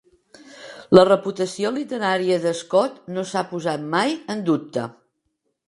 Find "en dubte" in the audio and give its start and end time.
4.37-4.91